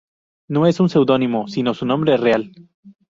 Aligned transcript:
No 0.47 0.65
es 0.65 0.79
un 0.79 0.89
seudónimo 0.89 1.47
sino 1.47 1.75
su 1.75 1.85
nombre 1.85 2.17
real. 2.17 2.51